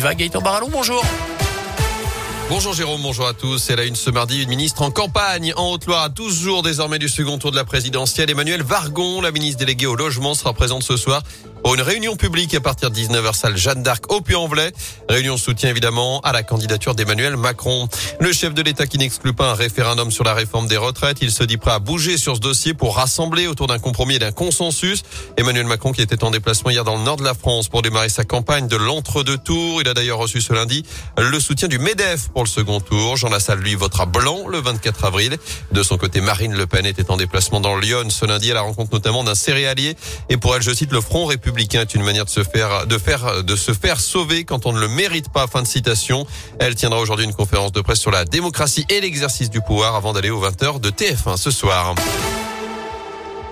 Gaëtan 0.00 0.40
Barallon, 0.40 0.68
bonjour. 0.72 1.04
Bonjour 2.48 2.72
Jérôme, 2.72 3.02
bonjour 3.02 3.26
à 3.26 3.34
tous. 3.34 3.58
C'est 3.58 3.76
là 3.76 3.84
une 3.84 3.94
ce 3.94 4.10
mardi, 4.10 4.42
une 4.42 4.48
ministre 4.48 4.82
en 4.82 4.90
campagne 4.90 5.52
en 5.56 5.70
Haute-Loire 5.72 6.04
à 6.04 6.08
12 6.08 6.42
jours 6.42 6.62
désormais 6.62 6.98
du 6.98 7.08
second 7.08 7.38
tour 7.38 7.50
de 7.50 7.56
la 7.56 7.64
présidentielle. 7.64 8.30
Emmanuel 8.30 8.62
Vargon, 8.62 9.20
la 9.20 9.30
ministre 9.30 9.58
déléguée 9.58 9.86
au 9.86 9.94
logement, 9.94 10.34
sera 10.34 10.52
présente 10.54 10.82
ce 10.82 10.96
soir 10.96 11.22
une 11.66 11.82
réunion 11.82 12.16
publique 12.16 12.54
à 12.54 12.60
partir 12.60 12.90
de 12.90 12.96
19h 12.96 13.34
salle 13.34 13.56
Jeanne 13.56 13.82
d'Arc 13.82 14.12
au 14.12 14.20
Puy-en-Velay. 14.20 14.72
Réunion 15.08 15.36
soutien 15.36 15.70
évidemment 15.70 16.20
à 16.20 16.32
la 16.32 16.42
candidature 16.42 16.94
d'Emmanuel 16.94 17.36
Macron. 17.36 17.88
Le 18.18 18.32
chef 18.32 18.54
de 18.54 18.62
l'État 18.62 18.86
qui 18.86 18.98
n'exclut 18.98 19.32
pas 19.32 19.50
un 19.50 19.54
référendum 19.54 20.10
sur 20.10 20.24
la 20.24 20.34
réforme 20.34 20.66
des 20.66 20.76
retraites, 20.76 21.18
il 21.20 21.30
se 21.30 21.44
dit 21.44 21.56
prêt 21.56 21.70
à 21.70 21.78
bouger 21.78 22.18
sur 22.18 22.36
ce 22.36 22.40
dossier 22.40 22.74
pour 22.74 22.96
rassembler 22.96 23.46
autour 23.46 23.66
d'un 23.66 23.78
compromis 23.78 24.16
et 24.16 24.18
d'un 24.18 24.32
consensus. 24.32 25.02
Emmanuel 25.36 25.66
Macron 25.66 25.92
qui 25.92 26.02
était 26.02 26.24
en 26.24 26.30
déplacement 26.30 26.70
hier 26.70 26.84
dans 26.84 26.96
le 26.96 27.02
nord 27.02 27.16
de 27.16 27.24
la 27.24 27.34
France 27.34 27.68
pour 27.68 27.82
démarrer 27.82 28.08
sa 28.08 28.24
campagne 28.24 28.66
de 28.66 28.76
l'entre-deux 28.76 29.38
tours. 29.38 29.80
Il 29.80 29.88
a 29.88 29.94
d'ailleurs 29.94 30.18
reçu 30.18 30.40
ce 30.40 30.52
lundi 30.52 30.84
le 31.18 31.40
soutien 31.40 31.68
du 31.68 31.78
MEDEF 31.78 32.28
pour 32.28 32.42
le 32.42 32.48
second 32.48 32.80
tour. 32.80 33.16
Jean 33.16 33.28
Lassalle 33.28 33.60
lui 33.60 33.74
votera 33.74 34.06
blanc 34.06 34.48
le 34.48 34.58
24 34.58 35.04
avril. 35.04 35.36
De 35.72 35.82
son 35.82 35.98
côté, 35.98 36.20
Marine 36.20 36.54
Le 36.54 36.66
Pen 36.66 36.84
était 36.84 37.10
en 37.10 37.16
déplacement 37.16 37.60
dans 37.60 37.76
Lyon 37.76 38.10
ce 38.10 38.26
lundi 38.26 38.50
à 38.50 38.54
la 38.54 38.62
rencontre 38.62 38.92
notamment 38.92 39.24
d'un 39.24 39.34
céréalier 39.34 39.96
et 40.28 40.36
pour 40.36 40.56
elle, 40.56 40.62
je 40.62 40.72
cite, 40.72 40.92
le 40.92 41.00
Front 41.00 41.26
républicain 41.26 41.49
républicain 41.50 41.80
est 41.80 41.94
une 41.96 42.04
manière 42.04 42.24
de 42.24 42.30
se 42.30 42.44
faire, 42.44 42.86
de 42.86 42.96
faire, 42.96 43.42
de 43.42 43.56
se 43.56 43.72
faire 43.72 43.98
sauver 43.98 44.44
quand 44.44 44.66
on 44.66 44.72
ne 44.72 44.80
le 44.80 44.88
mérite 44.88 45.30
pas. 45.30 45.48
Fin 45.48 45.62
de 45.62 45.66
citation. 45.66 46.26
Elle 46.60 46.76
tiendra 46.76 47.00
aujourd'hui 47.00 47.26
une 47.26 47.34
conférence 47.34 47.72
de 47.72 47.80
presse 47.80 47.98
sur 47.98 48.12
la 48.12 48.24
démocratie 48.24 48.86
et 48.88 49.00
l'exercice 49.00 49.50
du 49.50 49.60
pouvoir 49.60 49.96
avant 49.96 50.12
d'aller 50.12 50.30
aux 50.30 50.40
20h 50.40 50.80
de 50.80 50.90
TF1 50.90 51.36
ce 51.36 51.50
soir. 51.50 51.94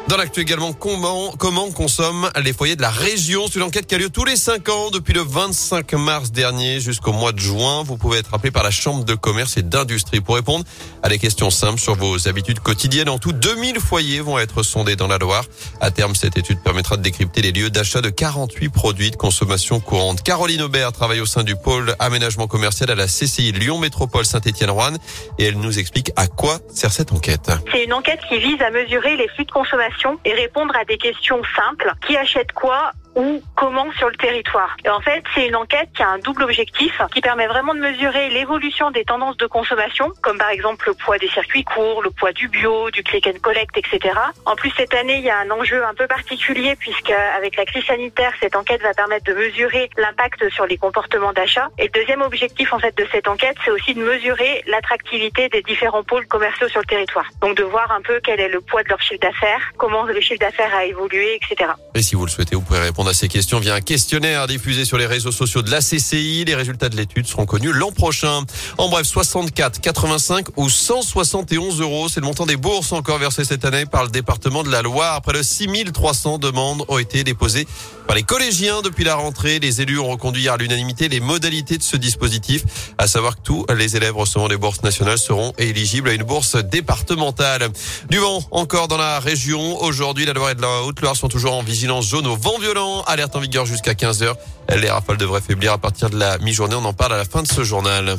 Dans 0.08 0.16
l'actu 0.16 0.40
également, 0.40 0.72
comment, 0.72 1.32
comment 1.38 1.70
consomment 1.70 2.30
les 2.42 2.54
foyers 2.54 2.76
de 2.76 2.80
la 2.80 2.88
région 2.88 3.44
C'est 3.46 3.56
une 3.56 3.64
enquête 3.64 3.86
qui 3.86 3.94
a 3.94 3.98
lieu 3.98 4.08
tous 4.08 4.24
les 4.24 4.36
5 4.36 4.66
ans 4.70 4.90
depuis 4.90 5.12
le 5.12 5.20
25 5.20 5.92
mars 5.92 6.32
dernier 6.32 6.80
jusqu'au 6.80 7.12
mois 7.12 7.32
de 7.32 7.38
juin. 7.38 7.82
Vous 7.82 7.98
pouvez 7.98 8.16
être 8.16 8.32
appelé 8.32 8.50
par 8.50 8.62
la 8.62 8.70
Chambre 8.70 9.04
de 9.04 9.14
commerce 9.14 9.58
et 9.58 9.62
d'industrie 9.62 10.22
pour 10.22 10.36
répondre 10.36 10.64
à 11.02 11.10
des 11.10 11.18
questions 11.18 11.50
simples 11.50 11.78
sur 11.78 11.94
vos 11.94 12.26
habitudes 12.26 12.60
quotidiennes. 12.60 13.10
En 13.10 13.18
tout, 13.18 13.32
2000 13.32 13.80
foyers 13.80 14.20
vont 14.20 14.38
être 14.38 14.62
sondés 14.62 14.96
dans 14.96 15.08
la 15.08 15.18
Loire. 15.18 15.44
À 15.82 15.90
terme, 15.90 16.14
cette 16.14 16.38
étude 16.38 16.62
permettra 16.62 16.96
de 16.96 17.02
décrypter 17.02 17.42
les 17.42 17.52
lieux 17.52 17.68
d'achat 17.68 18.00
de 18.00 18.08
48 18.08 18.70
produits 18.70 19.10
de 19.10 19.16
consommation 19.16 19.78
courante. 19.78 20.22
Caroline 20.22 20.62
Aubert 20.62 20.92
travaille 20.92 21.20
au 21.20 21.26
sein 21.26 21.42
du 21.44 21.54
pôle 21.54 21.94
aménagement 21.98 22.46
commercial 22.46 22.90
à 22.90 22.94
la 22.94 23.08
CCI 23.08 23.52
Lyon 23.52 23.76
Métropole 23.76 24.24
Saint-Étienne-Roanne 24.24 24.96
et 25.38 25.44
elle 25.44 25.58
nous 25.58 25.78
explique 25.78 26.12
à 26.16 26.28
quoi 26.28 26.60
sert 26.72 26.92
cette 26.92 27.12
enquête. 27.12 27.50
C'est 27.70 27.84
une 27.84 27.92
enquête 27.92 28.20
qui 28.26 28.38
vise 28.38 28.62
à 28.62 28.70
mesurer 28.70 29.14
les 29.18 29.28
flux 29.28 29.44
de 29.44 29.50
consommation 29.50 29.97
et 30.24 30.32
répondre 30.32 30.74
à 30.76 30.84
des 30.84 30.98
questions 30.98 31.42
simples. 31.56 31.92
Qui 32.06 32.16
achète 32.16 32.52
quoi 32.52 32.92
ou 33.18 33.42
comment 33.56 33.90
sur 33.92 34.08
le 34.08 34.16
territoire. 34.16 34.76
Et 34.84 34.88
en 34.88 35.00
fait, 35.00 35.22
c'est 35.34 35.48
une 35.48 35.56
enquête 35.56 35.88
qui 35.94 36.02
a 36.02 36.08
un 36.08 36.18
double 36.18 36.44
objectif, 36.44 37.02
qui 37.12 37.20
permet 37.20 37.48
vraiment 37.48 37.74
de 37.74 37.80
mesurer 37.80 38.30
l'évolution 38.30 38.92
des 38.92 39.04
tendances 39.04 39.36
de 39.36 39.46
consommation, 39.46 40.12
comme 40.22 40.38
par 40.38 40.50
exemple 40.50 40.86
le 40.86 40.94
poids 40.94 41.18
des 41.18 41.28
circuits 41.28 41.64
courts, 41.64 42.02
le 42.02 42.10
poids 42.10 42.32
du 42.32 42.48
bio, 42.48 42.90
du 42.92 43.02
click 43.02 43.26
and 43.26 43.40
collect, 43.42 43.76
etc. 43.76 44.14
En 44.46 44.54
plus, 44.54 44.72
cette 44.76 44.94
année, 44.94 45.16
il 45.16 45.24
y 45.24 45.30
a 45.30 45.38
un 45.38 45.50
enjeu 45.50 45.84
un 45.84 45.94
peu 45.94 46.06
particulier 46.06 46.76
puisque 46.76 47.10
avec 47.10 47.56
la 47.56 47.64
crise 47.64 47.84
sanitaire, 47.84 48.32
cette 48.40 48.54
enquête 48.54 48.82
va 48.82 48.94
permettre 48.94 49.24
de 49.24 49.34
mesurer 49.34 49.90
l'impact 49.96 50.48
sur 50.50 50.66
les 50.66 50.76
comportements 50.76 51.32
d'achat. 51.32 51.68
Et 51.78 51.84
le 51.84 51.90
deuxième 51.90 52.22
objectif, 52.22 52.72
en 52.72 52.78
fait, 52.78 52.96
de 52.96 53.06
cette 53.10 53.26
enquête, 53.26 53.56
c'est 53.64 53.72
aussi 53.72 53.94
de 53.94 54.00
mesurer 54.00 54.62
l'attractivité 54.68 55.48
des 55.48 55.62
différents 55.62 56.04
pôles 56.04 56.26
commerciaux 56.28 56.68
sur 56.68 56.80
le 56.80 56.86
territoire. 56.86 57.26
Donc, 57.40 57.56
de 57.56 57.64
voir 57.64 57.90
un 57.90 58.00
peu 58.00 58.20
quel 58.22 58.38
est 58.38 58.48
le 58.48 58.60
poids 58.60 58.84
de 58.84 58.90
leur 58.90 59.00
chiffre 59.00 59.20
d'affaires, 59.20 59.72
comment 59.76 60.04
le 60.04 60.20
chiffre 60.20 60.38
d'affaires 60.38 60.72
a 60.72 60.84
évolué, 60.84 61.34
etc. 61.34 61.72
Et 61.96 62.02
si 62.02 62.14
vous 62.14 62.24
le 62.24 62.30
souhaitez, 62.30 62.54
vous 62.54 62.62
pouvez 62.62 62.78
répondre 62.78 63.07
à 63.08 63.14
ces 63.14 63.28
questions 63.28 63.58
via 63.58 63.74
un 63.74 63.80
questionnaire 63.80 64.46
diffusé 64.46 64.84
sur 64.84 64.98
les 64.98 65.06
réseaux 65.06 65.32
sociaux 65.32 65.62
de 65.62 65.70
la 65.70 65.80
CCI. 65.80 66.44
Les 66.44 66.54
résultats 66.54 66.88
de 66.88 66.96
l'étude 66.96 67.26
seront 67.26 67.46
connus 67.46 67.72
l'an 67.72 67.90
prochain. 67.90 68.42
En 68.76 68.88
bref, 68.88 69.06
64, 69.06 69.80
85 69.80 70.46
ou 70.56 70.68
171 70.68 71.80
euros. 71.80 72.08
C'est 72.08 72.20
le 72.20 72.26
montant 72.26 72.44
des 72.44 72.56
bourses 72.56 72.92
encore 72.92 73.18
versées 73.18 73.44
cette 73.44 73.64
année 73.64 73.86
par 73.86 74.04
le 74.04 74.10
département 74.10 74.62
de 74.62 74.70
la 74.70 74.82
Loire. 74.82 75.22
Près 75.22 75.32
de 75.32 75.42
6300 75.42 76.38
demandes 76.38 76.84
ont 76.88 76.98
été 76.98 77.24
déposées 77.24 77.66
par 78.06 78.16
les 78.16 78.22
collégiens 78.22 78.82
depuis 78.82 79.04
la 79.04 79.14
rentrée. 79.14 79.58
Les 79.58 79.80
élus 79.80 79.98
ont 79.98 80.08
reconduit 80.08 80.48
à 80.48 80.56
l'unanimité 80.56 81.08
les 81.08 81.20
modalités 81.20 81.78
de 81.78 81.82
ce 81.82 81.96
dispositif. 81.96 82.64
À 82.98 83.06
savoir 83.06 83.36
que 83.36 83.42
tous 83.42 83.66
les 83.74 83.96
élèves 83.96 84.16
recevant 84.16 84.48
des 84.48 84.56
bourses 84.56 84.82
nationales 84.82 85.18
seront 85.18 85.52
éligibles 85.58 86.08
à 86.08 86.12
une 86.12 86.24
bourse 86.24 86.56
départementale. 86.56 87.68
Du 88.10 88.18
vent 88.18 88.42
encore 88.50 88.88
dans 88.88 88.96
la 88.96 89.20
région. 89.20 89.82
Aujourd'hui, 89.82 90.26
la 90.26 90.32
Loire 90.32 90.50
et 90.50 90.54
la 90.54 90.82
Haute-Loire 90.82 91.16
sont 91.16 91.28
toujours 91.28 91.54
en 91.54 91.62
vigilance 91.62 92.06
jaune 92.06 92.26
au 92.26 92.36
vent 92.36 92.58
violent 92.58 92.87
Alerte 93.06 93.36
en 93.36 93.40
vigueur 93.40 93.66
jusqu'à 93.66 93.92
15h. 93.92 94.34
Les 94.76 94.90
rafales 94.90 95.16
devraient 95.16 95.40
faiblir 95.40 95.72
à 95.72 95.78
partir 95.78 96.10
de 96.10 96.18
la 96.18 96.38
mi-journée. 96.38 96.74
On 96.74 96.84
en 96.84 96.92
parle 96.92 97.14
à 97.14 97.16
la 97.18 97.24
fin 97.24 97.42
de 97.42 97.48
ce 97.48 97.64
journal. 97.64 98.16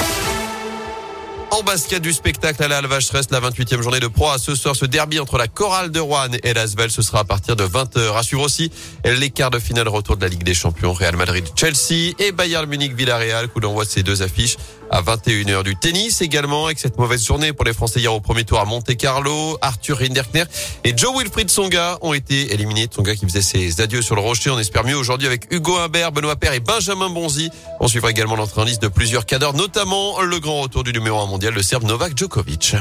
En 1.52 1.64
basket 1.64 2.02
du 2.02 2.14
spectacle 2.14 2.62
à 2.64 2.68
la 2.68 2.78
Alvacheresse, 2.78 3.32
la 3.32 3.40
28e 3.42 3.82
journée 3.82 4.00
de 4.00 4.08
Pro. 4.08 4.30
Ce 4.38 4.54
soir, 4.56 4.76
ce 4.76 4.86
derby 4.86 5.20
entre 5.20 5.38
la 5.38 5.48
Chorale 5.48 5.92
de 5.92 6.00
Rouen 6.00 6.30
et 6.44 6.54
l'Asvel, 6.54 6.92
ce 6.92 7.02
sera 7.02 7.22
à 7.22 7.24
partir 7.24 7.56
de 7.56 7.64
20h. 7.64 8.16
Assure 8.16 8.42
aussi 8.42 8.72
les 9.04 9.30
quarts 9.32 9.50
de 9.50 9.60
finale 9.60 9.88
retour 9.88 10.16
de 10.16 10.22
la 10.22 10.28
Ligue 10.28 10.44
des 10.44 10.54
Champions. 10.54 10.94
Real 10.94 11.16
Madrid-Chelsea 11.16 12.14
et 12.20 12.32
Bayern 12.32 12.68
Munich-Villarreal. 12.68 13.48
Coup 13.48 13.60
d'envoi 13.60 13.86
de 13.86 13.90
ces 13.90 14.04
deux 14.04 14.22
affiches 14.22 14.58
à 14.92 15.02
21h 15.02 15.64
du 15.64 15.76
tennis 15.76 16.22
également 16.22 16.66
avec 16.66 16.80
cette 16.80 16.98
mauvaise 16.98 17.24
journée 17.26 17.54
pour 17.54 17.66
les 17.66 17.74
Français 17.74 18.00
hier 18.00 18.14
au 18.14 18.22
premier 18.22 18.44
tour 18.44 18.60
à 18.60 18.66
Monte 18.66 18.96
Carlo. 18.96 19.58
Arthur 19.62 19.98
Rinderkner 19.98 20.44
et 20.84 20.94
Joe 20.96 21.18
Wilfried 21.18 21.50
Songa 21.50 21.98
ont 22.02 22.14
été 22.14 22.54
éliminés. 22.54 22.88
Songa 22.94 23.16
qui 23.16 23.26
faisait 23.26 23.42
ses 23.42 23.81
adieux 23.81 24.02
sur 24.02 24.16
le 24.16 24.22
rocher. 24.22 24.52
On 24.52 24.60
espère 24.60 24.84
mieux 24.84 24.98
aujourd'hui 24.98 25.28
avec 25.28 25.52
Hugo 25.52 25.78
Humbert, 25.78 26.12
Benoît 26.12 26.36
Père 26.36 26.54
et 26.54 26.60
Benjamin 26.60 27.10
Bonzi. 27.10 27.50
On 27.80 27.88
suivra 27.88 28.12
également 28.12 28.36
l'entrée 28.36 28.62
en 28.62 28.66
liste 28.66 28.81
de 28.81 28.88
plusieurs 28.88 29.26
cadres, 29.26 29.54
notamment 29.54 30.22
le 30.22 30.40
grand 30.40 30.62
retour 30.62 30.84
du 30.84 30.94
numéro 30.94 31.20
1 31.20 31.38
le 31.47 31.61
Serbe 31.61 31.85
Novak 31.85 32.17
Djokovic. 32.17 32.75